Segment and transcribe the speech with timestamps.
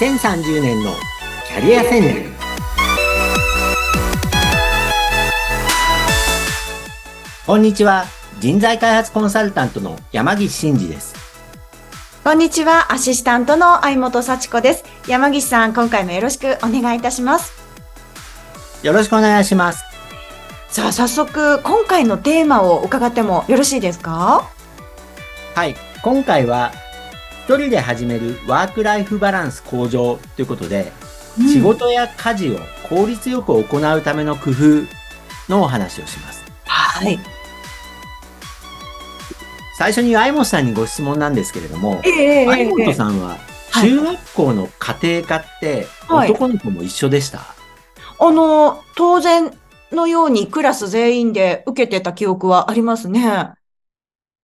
[0.00, 0.94] 2030年の
[1.46, 2.30] キャリア戦略。
[7.46, 8.06] こんにちは。
[8.38, 11.14] 人材開発コンサルタントの山岸真嗣です。
[12.24, 12.94] こんにちは。
[12.94, 14.84] アシスタントの相本幸子です。
[15.06, 17.52] 山岸さん今回もよろしくお願いいたします。
[18.82, 19.84] よろしくお願いします。
[20.70, 24.48] さあ早速今回のテーマを伺ってもよろしいですか
[25.54, 26.72] はい今回は
[27.50, 30.92] 一人で始めるワークライフバランス向上ということで、
[31.36, 34.54] うん、仕事や家事を効率よく行うための工夫
[35.48, 36.44] のお話をします。
[36.64, 37.18] はい。
[39.76, 43.36] 最初に相本さんにご質問なんですけれども、えー、相本さんは
[43.82, 47.54] 中学校の家庭科って男の子も一緒でした、は
[48.20, 49.50] い、あの、当然
[49.90, 53.54] のようにクラス全員で受けてた記憶はありますね。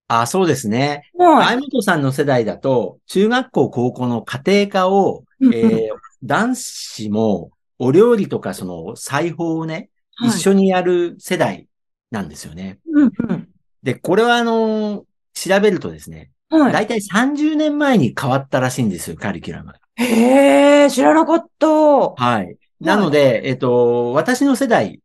[0.08, 1.10] あそうですね。
[1.18, 1.46] はい。
[1.46, 5.88] 相本さんの世代だと、中学校、高校の家庭科を、えー、
[6.22, 11.66] 男子もお料理とかその裁縫をね、はい、一緒にやる世代
[12.10, 12.78] なんですよね。
[12.92, 13.48] うんうん、
[13.82, 19.80] で、これはあのー、調べるとですね、はい、だいたい30年前に変わったらしいんですよ、カリキュラムが。
[19.96, 21.66] へえ、知らなかった。
[21.66, 22.56] はい。
[22.80, 25.00] なので、えっと、私の世代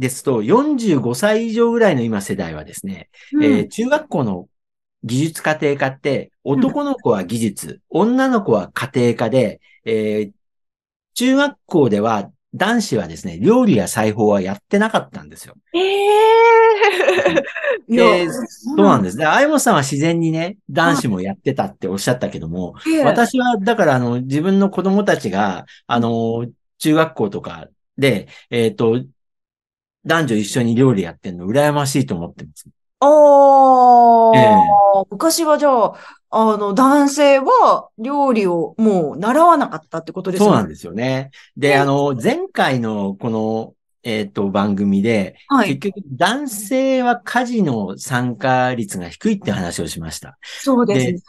[0.00, 4.48] ですと、45歳以上ぐらいの今世代はですね、うん、えー、中学校の
[5.04, 10.32] 技術家庭科って、男の子は技術、うん、女の子は家庭科で、えー、
[11.14, 15.54] 中学校では男子はですね、料理や裁縫はやってなかったんですよ。
[15.74, 15.80] え
[17.88, 19.18] えー、 そうなんです。
[19.18, 26.46] で、あいもさんは自然にね、男子もやってたっておっしゃったけども、私は、だから、あの、自分の子供たちが、あの、
[26.78, 29.04] 中学校とかで、えっ、ー、と、
[30.04, 32.66] 男女一緒に料理やってんの羨ましいと思ってます。
[33.00, 35.94] ああ、えー、昔はじゃあ、
[36.30, 40.46] あの、男性は料理をもう習わなかったってことですね。
[40.46, 41.30] そうなんですよね。
[41.56, 50.38] で、あの、前回のこの、えっ、ー、と、番組で、はい、結局男性は家事の参加率が低いって話をしました。
[50.42, 51.20] そうですね。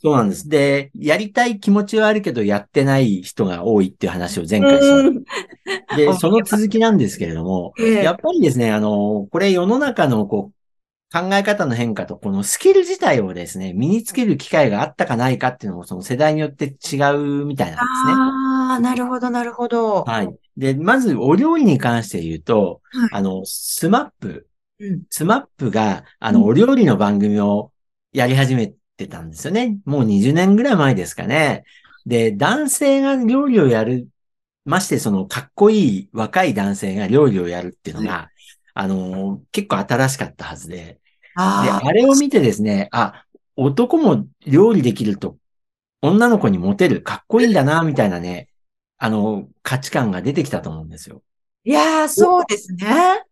[0.00, 0.48] そうなんです。
[0.48, 5.51] で、やりたい気持ちはあるけど、やってない人が多いっていう話を前回しました。
[5.96, 10.62] で、その続きなんですけれども、えー、やっぱりですね、あの、これ世の中のこう、
[11.12, 16.96] 考え方の変化と、このスキル自体をですね、身につける機会があったかないかっていうのも、その世代によって違
[17.42, 18.12] うみたいなんですね。
[18.14, 20.04] ああ、なるほど、なるほど。
[20.04, 20.34] はい。
[20.56, 24.46] で、まず、お料理に関して言うと、はい、あの、 SMAP、
[24.80, 27.72] うん、 SMAP が、あの、お料理の番組を
[28.14, 29.78] やり始めてたんですよね。
[29.84, 31.64] もう20年ぐらい前ですかね。
[32.06, 34.08] で、男性が料理をやる、
[34.64, 38.32] ましてそのかっこいい若い男性が料理をやるっていうのが、
[38.74, 41.00] あの、結構新しかったはずで、
[41.34, 45.38] あで、あれを見てですね、あ、男も料理できると、
[46.02, 48.48] 女の子にモテる、かっこいいんだな、みたいなね、
[48.98, 51.22] あの、価値観が出てきたと思うんですよ。
[51.64, 53.24] いやー、そうですね。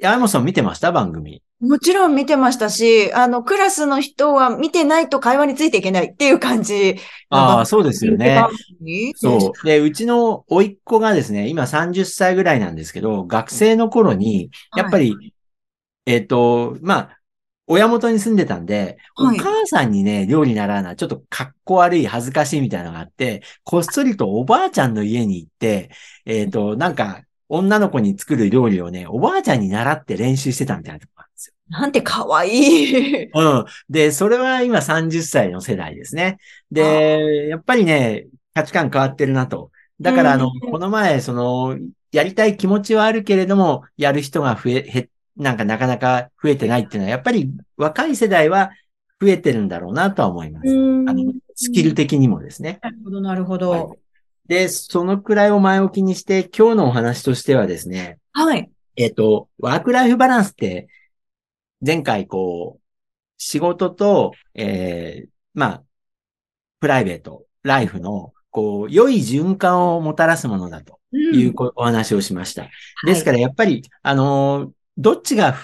[0.00, 0.92] 山本さん見てました？
[0.92, 1.42] 番組。
[1.60, 6.96] もちろん見てましたし、あの、クラスの人は見てないと会話についていけないっていう感じ。
[7.28, 8.42] ああ、そうですよね。
[9.16, 9.66] そう。
[9.66, 15.34] で、うちの甥っ子がですね、今30歳ぐらいなんですけど、学生の頃に、やっぱり、はい、
[16.06, 17.18] えっ、ー、と、まあ、
[17.66, 25.90] 親元に住んでたんで、はい、お母さんにね、料理習うのはちょっと格好悪い、恥ずかしいみたいなのがあって、こっそりとおばあちゃんの家に行って、
[26.24, 31.54] えっ、ー、と、なんか、女の子に作る料理をね、おばあちゃんに習って練習してたみたいなとこあるんですよ。
[31.68, 33.24] なんて可愛い。
[33.24, 33.64] うん。
[33.88, 36.38] で、それは今30歳の世代ですね。
[36.70, 39.70] で、やっぱりね、価値観変わってるなと。
[40.00, 41.76] だから、あの、この前、その、
[42.12, 45.06] やりたい気持ちはあるけれども、やる人が増え、減っ
[45.40, 48.70] なんかなかなか増えてないっていうのは、やっぱり若い世代は
[49.20, 50.68] 増えてるんだろうなとは思います。
[50.68, 52.78] あの、スキル的にもですね。
[52.82, 53.98] なるほど、なるほど、はい。
[54.50, 58.18] で、そのくらいを前置きにして、今日のお話としてはですね。
[58.32, 58.68] はい。
[58.96, 60.88] えっ、と、ワークライフバランスって、
[61.86, 62.82] 前回こう、
[63.38, 65.82] 仕事と、えー、まあ、
[66.80, 72.64] プライベート、ライフの、こう、良い循環をもたらすものだというお話をしました。
[72.64, 72.70] うん、
[73.06, 75.54] ですから、やっぱり、あのー、どっちが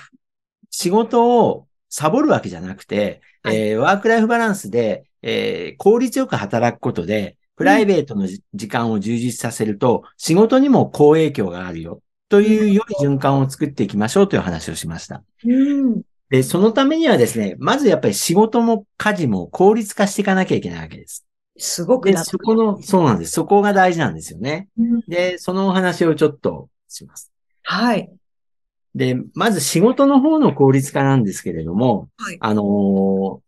[0.70, 12.02] 仕事をサボるわけじゃなくて、はい、えー、ワークライフバランスで、えー、効率よく働くことで、プライベートの時間を充実させると、仕事にも好影響があるよ。
[12.28, 15.22] という良い循環を作っていきましょうという話をしました。
[15.44, 21.24] うん、で、そのためにはですね、まずやっぱり仕事も家事も効率化していかなきゃいけないわけです。
[21.56, 23.32] すごくで、そこの、そうなんです。
[23.32, 24.68] そこが大事なんですよね。
[24.76, 27.32] うん、で、そのお話をちょっとします。
[27.62, 28.10] はい。
[28.94, 33.40] で、まず仕事の方の効率化なんですけれども、はい、あのー、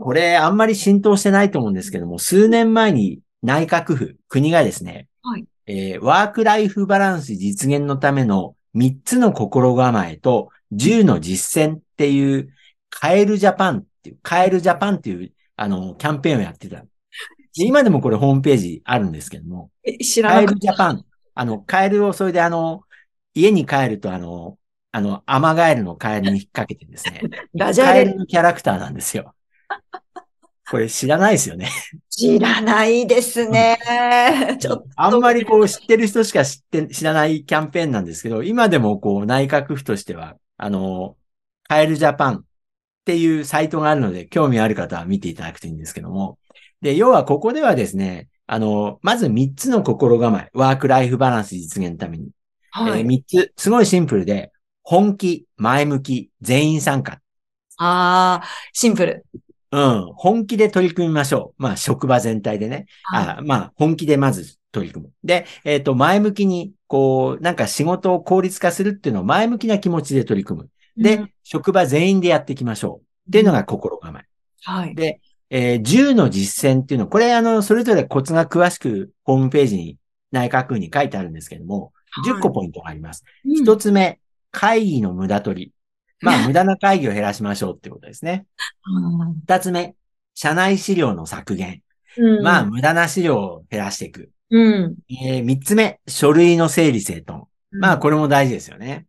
[0.00, 5.44] これあんまり浸透してないと思うんですけども、数年前に内閣府、国がですね、はい。
[5.66, 12.52] えーワークライフバランス実現のための3つの心構えと10の実践っていう、
[12.88, 16.80] カエルジャパンっていう、カエルジャパンっていう、あの、キャンペーンをやってた。
[17.56, 21.04] で今でもこれホームページあるんですけども、え知らカエルジャパン。
[21.34, 22.84] あの、カエルをそれであの、
[23.34, 24.56] 家に帰るとあの、
[24.92, 27.20] あの、アマガエルのカエルに引っ掛けてですね、
[27.56, 27.66] た。
[27.66, 29.34] ダジャレカエルのキャラクターなんですよ。
[30.70, 31.68] これ知らないですよね。
[32.08, 33.78] 知らないですね。
[34.60, 34.88] ちょっと。
[34.96, 41.16] あんまりこう知ってる人しか知って、知らないキャンペーンなんですけど、今でもこう内閣府としては、あの、
[41.64, 42.44] カエルジャパンっ
[43.04, 46.38] ていうサイトがあるので、興味ある方は見ていただくといいんですけども。
[46.80, 52.30] で、要はここではですね、あの、まず3つの心構え、ワークライフバランス実現のために。
[52.70, 53.00] はい。
[53.00, 54.52] えー3つ、すごいシンプルで、
[54.82, 57.20] 本気、前向き、全員参加。
[57.78, 59.24] ああ、シンプル。
[59.72, 61.62] うん、本気で取り組みましょう。
[61.62, 62.86] まあ、職場全体でね。
[63.04, 65.12] はあまあ、本気でまず取り組む。
[65.22, 70.70] で、えっ、と、前向きに、こう、なんか仕事を効率化するっていうのを前向きな気持ちで取り組む。
[70.96, 71.02] い。
[71.02, 73.28] で、うん職場全員でやっていきましょう。
[73.28, 74.24] っていうのが心構え。
[74.62, 74.94] はい。
[74.94, 75.20] で、
[75.50, 79.98] えー10の実践っていうの、これあの、それぞれコツが詳しくホームページに
[80.30, 81.92] 内閣府に書いてあるんですけども、
[82.24, 83.24] 10個ポイントがあります。
[83.44, 84.20] うん一つ目、
[84.52, 85.72] 会議の無駄取り。
[86.22, 88.46] まあ、無駄な会議を減らしましょうってことですね。
[89.46, 89.94] 二つ目、
[90.34, 91.82] 社内資料の削減。
[92.16, 94.30] うんまあ、無駄な資料を減らしていく。
[94.50, 94.96] うん。
[95.08, 97.44] えー三つ目、書類の整理整頓。
[97.70, 99.06] まあ、ここれも大事ですよね。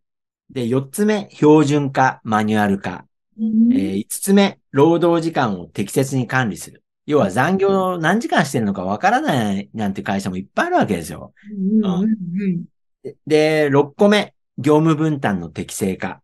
[0.50, 3.06] で、四つ目、標準化、マニュアル化。
[3.38, 3.46] れ、
[3.80, 6.82] えー五つ目、労働時間を適切に管理する。
[7.06, 11.32] 要は残業何時間してるのかわからないなんて会社もいっぱいあるわけですよ。
[11.50, 12.10] うんうん
[12.40, 12.64] うん
[13.02, 16.21] でで、6個目、業務分担の適正化。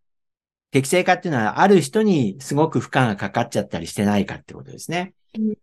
[0.71, 5.15] 適正化っていうのは、ある人にすごく負荷がかかっちゃったりしてないかってことですね。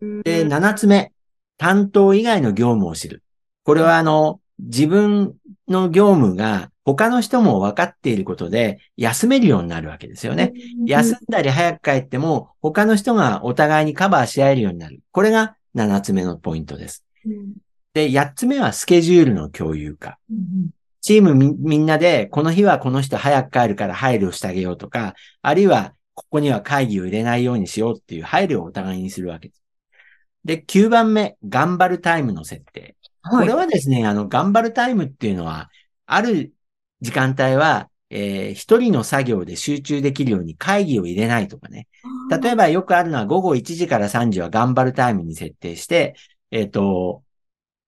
[0.02, 1.12] うんで、7つ目、
[1.57, 3.24] 担当以外の業務を知る。
[3.63, 5.36] これはあの、自分
[5.68, 10.54] の業務が他の人も分かっていることで休めるようになるわけですよね。。
[10.86, 15.02] 休んだり早く帰っても他の人がお互いにカバーし合えるようになる。
[15.12, 17.06] これが7つ目のポイントです。
[17.25, 17.54] うん
[17.96, 20.19] で、8つ目はスケジュールの共有化。
[21.10, 25.13] うんチームみみんなで、この日はこの人早く帰るから配慮してあげようとか、
[25.44, 29.63] あるいは、ここには会議を入れないようにしようっていう配慮をお互いにするわけです。
[30.46, 32.96] で、9番目、頑張るタイムの設定。
[33.30, 35.69] こはいれはですね、あの、頑張るタイムっていうのは、
[36.07, 36.54] ある
[37.02, 41.88] 時間帯は、えー一人の作業で集中できるように会議を入れないとかね。
[42.31, 46.16] 例えばよくあるのは午後1時から3時は頑張るタイムに設定して、
[46.50, 47.25] えっ、と、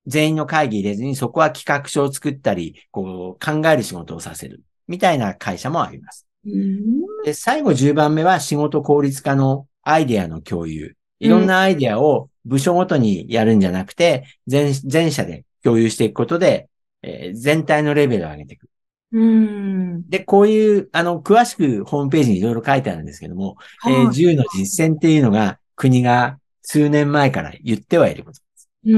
[0.07, 4.63] 全員の会議入れずにそこは企画書を作ったり、こう考える仕事をさせる。
[4.87, 6.25] みたいな会社もあります。
[6.45, 10.95] うんで、最後10番目は仕事効率化のアイデアの共有。
[11.19, 16.69] いろんなアイデアを部署ごとにやるんじゃなくて、全、全社で共有していくことで、
[17.01, 18.69] えー全体のレベルを上げていく。
[19.11, 20.09] うん。
[20.09, 28.41] で、こういう、あの、詳しくホームページにいろいろ書いてあるんですけども、えーはい10の実践っていうのが国が数年前から言ってはいること。
[28.85, 28.97] う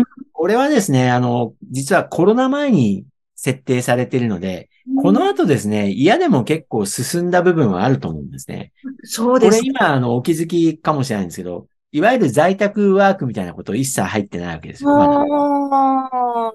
[0.00, 0.04] ん。
[0.32, 3.04] これはですね、あの、実はコロナ前に
[3.36, 8.72] 設定されているので、この後ですね、嫌でも結構進んだ部分はあると思うんですね。
[9.04, 9.58] そうです。
[9.60, 14.90] これ今、あの、お気づきかもしれないんですけど、いわゆる在宅ワークみたいなこと一切入ってないわけですよ。
[14.90, 16.52] ま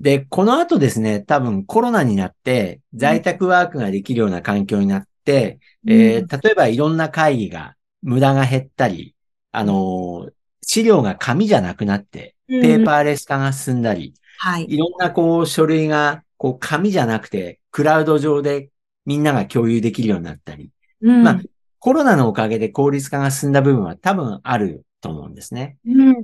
[0.00, 9.16] で、この後ですね、多分コロナになって、在宅ワークができるような環境になって、えー例えばいろんな会議が無駄が減ったり、
[9.52, 10.35] あのー
[10.66, 14.66] 資料が紙じゃなくなって、うんペーパーレス化が進んだり、はい。
[14.68, 18.70] いろんなこう書類がこう紙じゃなくてクラウド上で
[19.04, 20.70] みんなが共有できるようになったり、
[21.00, 21.40] うんまあ
[21.80, 25.78] コロナのおかげで効率化が進んだ部分は多分あると思うんですね。
[25.86, 26.22] うん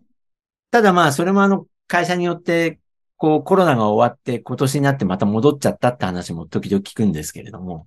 [0.71, 2.79] ただまあそれもあの会社によって
[3.17, 7.87] こうコロナが終わって今年になってまた戻っちゃったって話も時々聞くんですけれども、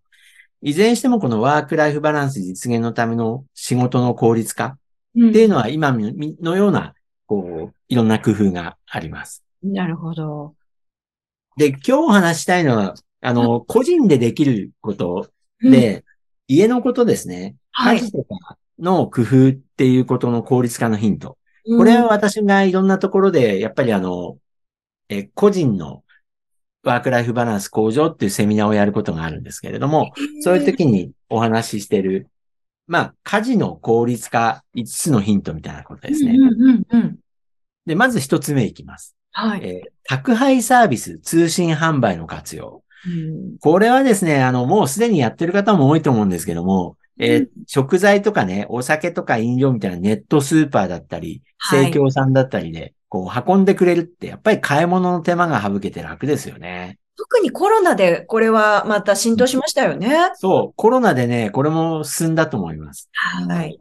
[0.61, 4.77] いずれにしてもこのワークライフバランス実現のための仕事の効率化
[5.15, 6.93] うんっていうのは今のような
[7.25, 9.43] こういろんな工夫があります。
[9.63, 10.55] なるほど。
[11.57, 15.29] で、今日お話ししたいのは、あの、個人でできること
[15.61, 16.03] で、
[16.47, 17.55] 家のことですね。
[17.71, 21.37] はい家事とかの工夫っていうことの効率化のヒント。
[21.65, 24.37] うん、これは私がいろんなところで、やっぱりあの、
[25.09, 26.03] え、個人の
[26.83, 32.27] ワークライフバランス向上っていうセミナーをやることがあるんですけれども、そういう時にお話ししてる、
[32.87, 36.35] まあ、家事の効率化5つのヒントみたいなことですね。
[36.37, 37.19] うんうんうんうん。
[37.85, 39.15] で、まず1つ目いきます。
[39.31, 39.65] はい。
[39.65, 42.83] えー宅配サービス、通信販売の活用。
[43.07, 56.99] うんこれはですね、あの、もうすでにやってる方も多いと思うんですけども、えー食材とかね、お酒とか飲料みたいなネットスーパーだったり、はい生協さんだったりで、こう運んでくれるって、やっぱり買い物の手間が省けて楽ですよね。
[57.17, 60.31] 特にコロナでこれはまた浸透しましたよね。
[60.35, 63.09] そう、コロナでね、これも進んだと思います。
[63.13, 63.77] はい。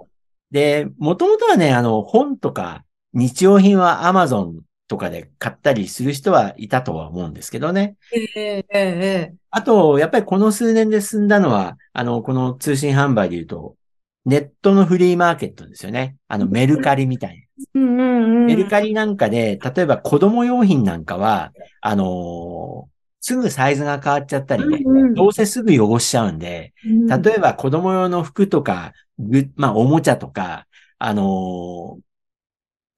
[0.50, 7.96] で、もともとはね、あの、本とか日用品は Amazon とかで買ったりする人はいたとは思うんですけどね。
[8.12, 13.76] えええええあと、やっぱりこの数年で進んだのは、あの、この通信販売で言うと、
[14.24, 16.16] ネットのフリーマーケットですよね。
[16.28, 17.80] あの、メルカリみたいな。
[17.80, 18.46] うんうんうん。
[18.46, 22.93] メルカリなんかで、例えば子供用品なんかは、あのー
[23.26, 25.14] すぐサイズが変わっちゃったりね、うんうん。
[25.14, 27.22] どうせすぐ汚しちゃうんで、うん。
[27.22, 30.66] 例えば子供用の服とか、ぐまあ、おもちゃとか、
[30.98, 32.00] あのー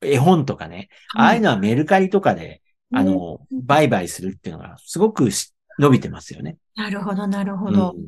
[0.03, 2.61] 絵本とかね、ああいうのはメルカリとかで、
[2.93, 6.57] あのー売買するっていうのがすごくし伸びてますよね。
[6.75, 7.95] なるほど、なるほど。
[7.97, 8.07] うん。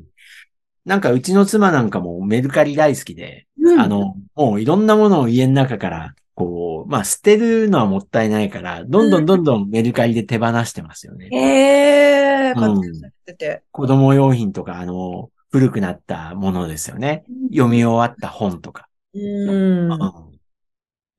[0.84, 3.80] なんかうちの妻なんかもメルカリ大好きで、うん。
[3.80, 11.28] あの、もういろんなものを家の中から、こう、まあ捨てるのはもったいないから、どんどんどんどんメルカリで手放してますよね。
[11.32, 13.62] ええうん活躍されてて。
[13.72, 17.24] 子供用品とか、あの、古くなったものですよね。
[17.50, 18.88] 読み終わった本とか。
[19.14, 19.92] うん。
[19.92, 20.38] うん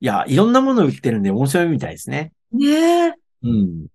[0.02, 2.32] いや、いろんなもの売ってるんで面白いみたいですね。
[2.54, 3.14] ねえ。
[3.44, 3.88] うん。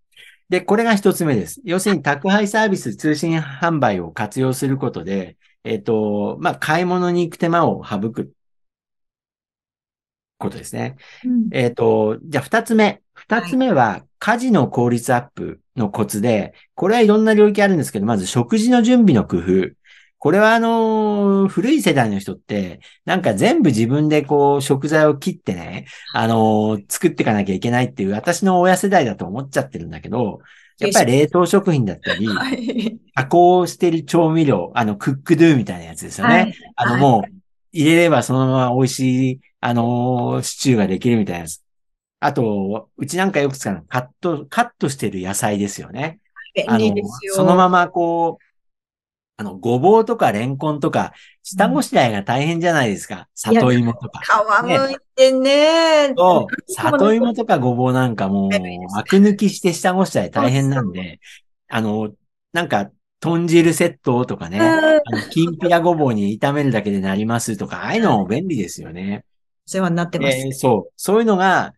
[0.51, 1.63] で、これが一つ目です。
[1.65, 8.31] 要するに宅配サービス、通信販売を活用することで、えっ、と、まあ、買い物に行く手間を省く
[10.45, 10.97] ことですね。
[11.25, 13.01] うんえっ、と、じゃあ二つ目。
[13.15, 19.71] 二つ目は、家事の効率アップのコツで、これはいろんな領域あるんですけど、まず食事の準備の工夫。
[20.19, 30.41] これはあのー古い世代の人って、なんか全部自分でこう食材を切ってね、あのー作っていかなきゃいけないっていう私の親世代だと思っちゃってるんだけど、
[30.79, 32.99] やっぱり冷凍食品だったり、はい。
[33.15, 36.35] 加工してる調味料、あの、クックドゥみたいなやつですよね。
[36.35, 37.33] はいあの、はいもう、
[37.73, 41.63] 入れればそのまま美味しい、あのーシチューができるみたいなやつ。
[42.21, 46.21] あと、うちなんかよく使うのはカット、カットしてる野菜ですよね。
[46.69, 47.35] あの便利です、よ。
[47.35, 48.45] そのままこう、
[49.39, 53.27] あの、ごぼうとかレンコンとか、下ごしらえが大変じゃないですか。
[53.35, 54.21] 里芋とか。
[54.21, 56.13] 皮むいてね。
[56.15, 58.51] そう、里芋とかごぼうなんかもう、
[58.99, 61.21] アク抜きして下ごしらえ大変なんで、
[61.69, 62.13] あの、
[62.53, 69.25] なんか、豚汁セットとかね、うんあの、きんぴらごぼうに炒めるだけでなりますとか、ああいうのも便利ですよね。
[69.67, 70.37] お世話になってます。
[70.37, 70.93] えーそう。
[70.97, 71.75] そういうのが、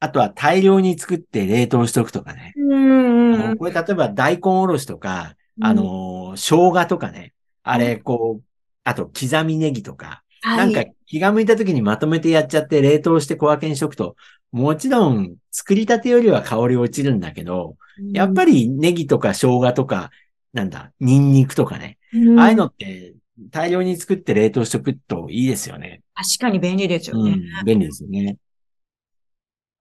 [0.00, 2.52] あとは大量に作って冷凍しとくとかね。
[2.56, 7.32] うんこれ例えば大根おろしとか、あのー、生姜とかね。
[7.62, 8.42] あれ、こう、
[8.84, 14.16] あと刻みネギとか、なんか気が向いた時にまとめてやっちゃって冷凍して小分けにしとくと、
[14.52, 17.76] もちろん作りたてよりは香り落ちるんだけど、
[18.12, 20.10] やっぱり、りネギとか生姜とか、
[20.52, 21.98] なんだ、ニンニクとかね。
[22.12, 23.14] うんああいうのって
[23.50, 26.02] 大量に作って冷凍しとくといいですよね。
[26.14, 27.32] 確かに便利ですよね。
[27.32, 28.36] うん、便利ですよね。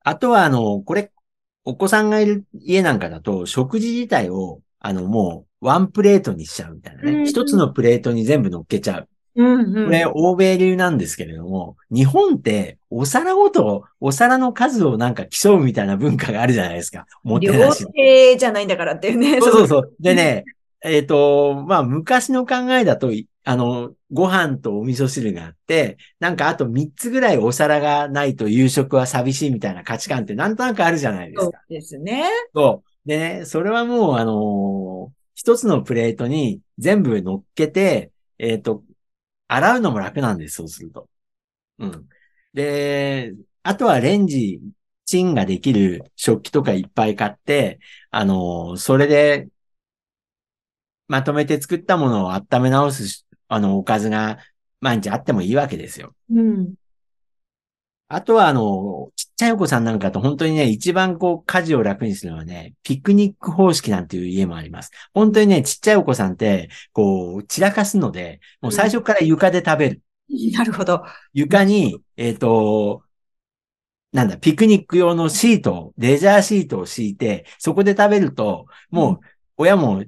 [0.03, 1.11] あとは、あの、これ、
[1.63, 7.29] お子さんがいる家なんかだと、食事自体を、あの、もう、ワンプレートにしちゃうみたいなうんね。
[7.29, 9.07] 一つのプレートに全部乗っけちゃう。
[9.35, 9.85] うんうん。
[9.85, 17.05] これ、欧米流なんですけれども、日本って、お皿ごと、お皿の数をなんか競うみたいな文化があるじゃないですか。
[17.23, 17.85] もて料なし。
[17.93, 19.39] 亭じゃないんだからっていうね。
[19.39, 19.95] そうそうそう。
[20.01, 20.43] でね、
[20.83, 31.59] えっ、と、まあ、昔の考えだと、いあの、ご飯とお味噌汁があって、なんかあと3つぐらいお皿がないと夕食は寂しいみたいな価値観ってなんとなくあるじゃないですそうか。
[31.69, 32.23] ですね。
[32.53, 33.07] そう。
[33.09, 38.83] でね、それはもう、あのー一つのプレートに全部乗っけて、えっ、と、
[39.47, 41.09] 洗うのも楽なんです、そうすると。
[41.79, 42.09] うん。
[42.53, 43.33] で、
[43.63, 44.61] あとはレンジ、
[45.05, 47.79] チンができる食器とかいっぱい買って、
[48.11, 49.49] あのーそれで、
[51.07, 54.39] まとめて作ったものを温め直すし、あの、おかずが
[54.79, 56.15] 毎日あってもいいわけですよ。
[56.29, 56.73] うん。
[58.09, 64.91] あとは、あの、ちっちゃいお子さんなんかと本当にね、一番こう、家事を楽にするのはね、ピクニック方式なんていう家もあります。
[65.13, 70.01] 本当にね、ちっちゃいお子さんって、こう、散らかすので、もう最初から床で食べる。
[70.53, 71.03] なるほど。
[71.33, 73.03] 床に、えっ、と、
[74.11, 79.19] なんだ、ピクニック用のシートを、レジャーシートを敷いて、そこで食べると、もう、
[79.57, 80.03] 親も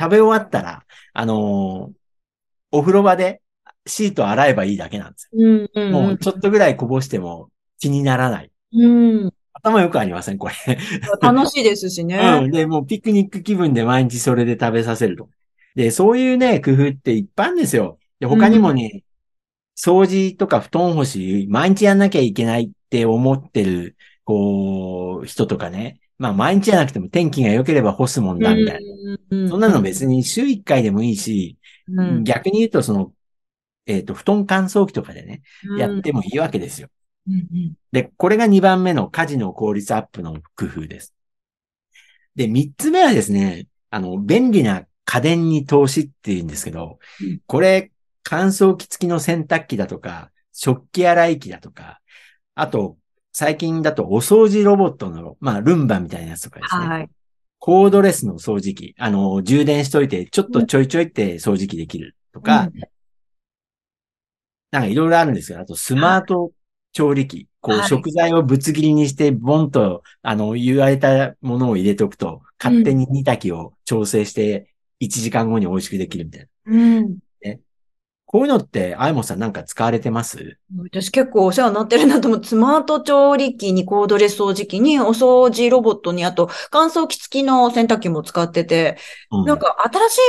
[0.00, 2.05] 食べ終わったら、あのー
[2.76, 3.40] お風呂場で
[3.86, 5.48] シート洗えばいいだけなんですよ。
[5.48, 8.50] うんうんもう、ちょっとぐらいこぼしても気にならない。
[8.72, 9.32] うん。
[9.52, 10.54] 頭よくありません、これ。
[11.20, 12.18] 楽しいですしね。
[12.42, 12.50] うん。
[12.50, 15.28] で、もうピクニック気分で毎日それで食べさせると。
[15.74, 17.98] で、そういうね、工夫っていっぱいあるんですよ。
[18.20, 19.04] で、他にもね、
[19.78, 26.00] 掃除とか布団干し、毎日やんなきゃいけないって思ってる、こう、人とかね。
[26.18, 28.84] まあ、毎日じゃなくても天気が良ければ干すもんだ、みたい
[29.30, 29.38] な。
[29.42, 32.24] なそんなの別に週1回でもいいし、うん。
[32.24, 33.12] 逆に言うとその、
[33.86, 35.42] えっ、と、布団乾燥機とかでね、
[35.78, 36.88] やってもいいわけですよ。
[37.26, 41.14] うんうんで、これが2番目の家事の効率アップの工夫です。
[42.34, 47.90] で、3つ目はですね、あの、便利な家電に投資って言うんですけどうん、これ、
[48.22, 52.00] 乾燥機付きの洗濯機だとか、食器洗い機だとか、
[52.54, 52.98] あと、
[53.32, 56.86] 最近だとお掃除ロボットの、まあ、ルンバみたいなやつとかですね。
[56.86, 57.10] はい。
[57.58, 58.94] コードレスの掃除機。
[58.98, 62.70] あの、充電しといて、ちょっとちょいちょいって掃除機できるとか、
[64.70, 65.60] なんかいろいろあるんですよ。
[65.60, 66.52] あと、スマート
[66.92, 67.48] 調理器。
[67.60, 76.72] こう、はい食材をぶつ切りにして、ボンと、あの、言われたものを入れておくと、勝手に煮炊きを調整して、1時間後に美味しくできるみたいな。
[76.72, 77.18] うん。
[78.26, 80.58] こういうのって、あいもさんなんか使われてます？
[80.76, 88.98] 私結構お世話になってるなと思って、スマート調理器にコードレス掃除機にお掃除ロボットに、あと乾燥機付きの洗濯機も使ってて、
[89.30, 89.44] うん。
[89.44, 90.20] なんか新しい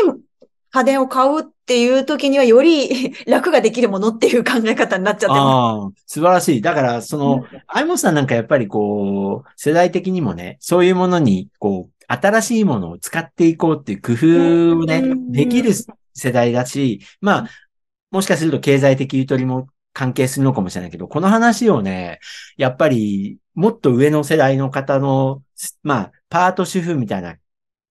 [0.70, 6.62] 家電を買うっていう時にはより 楽ができるものっていう考え方になっちゃってまああ、素晴らしい。
[6.62, 15.72] だから、その、あいもさんなんかやっぱりこう、世代的にもね、そういうものに、こう、新しいものを使っていこうっていう工夫をねうん、できる
[16.13, 17.50] 世代だし、まあ、
[18.12, 22.20] もしかすると経済的ゆとりも関係するのかもしれないけど、この話をね、
[22.56, 25.42] やっぱり、もっと上の世代の方の、
[25.82, 27.38] まあ、パート主婦みたいな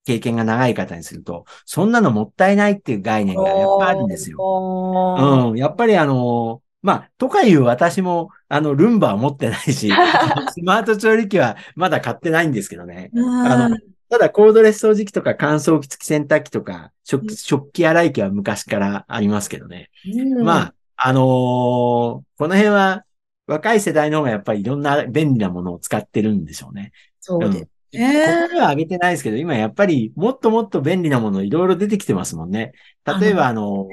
[0.05, 4.39] 経験が長い方にすると、そんなのもったいないっていう概念がやっぱあるんですよ。
[4.39, 5.49] よ。
[5.51, 5.59] うん。
[5.59, 9.91] やっぱりあの、まあ、とかいう私も、あの、ルンバは持ってないし、
[10.55, 13.11] スマート調理器はまだ買ってないんですけどね。
[13.13, 13.47] うん。
[13.47, 13.77] あの
[14.09, 19.91] ただ、コードレス掃除機とか乾燥機付き洗濯機とか、食食器洗い機は昔からありますけどね。
[20.07, 23.05] うんまあ、あのーこの辺は
[23.47, 26.93] 若い世代の方がやっぱりいろんな便利なものを使ってるんでしょうね。
[27.21, 27.65] そうです。
[27.65, 32.73] ここでは上げてないですけど、今やっぱりもっともっと便利なものいろいろ出てきてますもんね。
[33.21, 33.89] 例えばあの、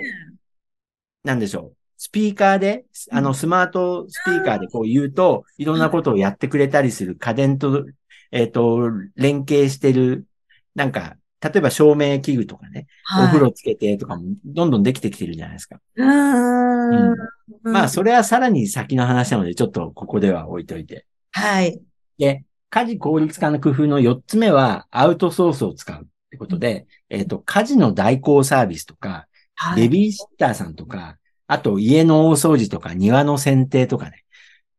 [1.23, 1.77] なんでしょう。
[1.97, 7.85] スピーカーで、あの、うんスマートスピーカーでこう言うと、いろんなことをやってくれたりする家電と、
[8.33, 10.25] えっ、と、連携してる、
[10.73, 12.87] なんか、例えば照明器具とかね、
[13.21, 15.79] お風呂つけてとかもどんどんできてきてるじゃないですか。
[15.97, 16.95] はい。
[16.97, 17.11] うん。
[17.11, 21.05] うんまあ、それはさらに先の話なので、ちょっとここでは置いといて。
[21.31, 21.79] はい。
[22.17, 29.83] で、家事効率化の工夫の4つ目は、アウトソースを使うってことで、えっ、と、家事の代行サービスとか、はい。
[29.83, 34.22] ベビーシッターさんとか、あと家の大掃除とか庭の剪定とかね。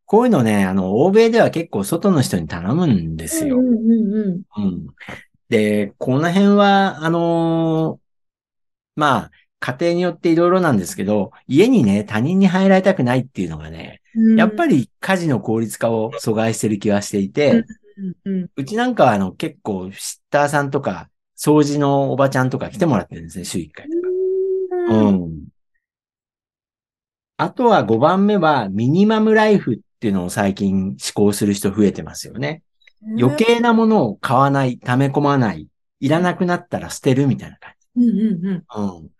[0.06, 3.58] こういうのね、あの、欧米では結構外の人に頼むんですよ。
[3.58, 4.86] うんうんうんうん。
[5.48, 8.04] で、この辺は、あのー
[8.96, 14.38] まあ、家庭によっていろいろなんですけど、家にね、他人に入られたくないっていうのがね、うん。
[14.38, 17.64] やっぱり家事の効率化を阻害してる気はしていて、
[18.56, 24.08] うちなんかはあの結構シッターさんとか、掃除のおばちゃんとか来てもらってるんですね、週1回とか。
[24.94, 25.22] うん。
[25.22, 25.44] うん。
[27.36, 32.62] あとは5番目はミニマムライフっていうのを最近施行する人増えてますよね。
[33.18, 35.66] 余計なものを買わない、溜め込まない、
[36.00, 38.58] いらなくなったら捨てるみたいな感うんうんうん。
[38.58, 38.64] じ。
[38.76, 39.10] うん。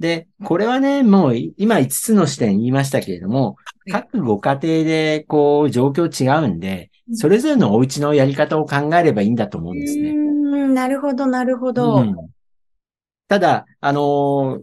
[0.00, 10.10] で、これはね、もうい今5つの視点言いましたけれども、はい各ご家庭でこう状況違うんで、それぞれのお家のやり方を考えればいいんだと思うんですね。
[10.10, 11.98] うん、なるほど、なるほど。
[11.98, 12.16] うん
[13.28, 14.62] ただ、あのー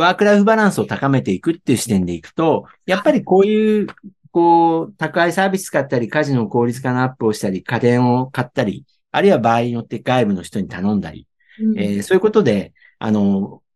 [0.00, 3.86] ワークライフバランスを高めていくっていう視点でいくと、やっぱりこういう、
[4.32, 11.26] こう、宅配サービス使ったり、家事の効率化のアップをしたり、家電を買ったり、あるいは場合によって外部の人に頼んだり、
[11.60, 13.70] うんえーそういうことで、あのー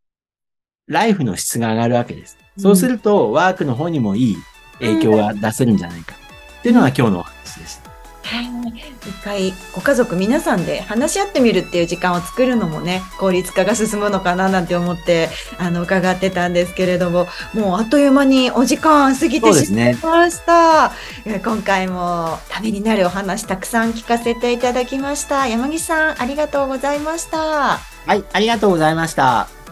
[0.87, 2.37] ライフの質が上がるわけです。
[2.59, 4.37] そうすると、ワークの方にもいい
[4.81, 6.15] 影響が出せるんじゃないか。
[6.61, 7.94] っていうのが今日のお話でした。
[8.35, 8.85] はい。
[9.07, 19.73] 一回、ご家族皆さんで話し合ってみるっていう時間を作るのもね、効率化が進むのかななんて思って、あの、伺ってたんですけれども、もうあっという間にお時間過ぎてし。
[19.73, 20.93] まいました。
[21.25, 25.47] え今回もためになるお話たくさん聞かせていただきました。
[25.47, 27.39] 山岸さん、ありがとうございました。
[27.39, 29.64] はい、ありがとうございました。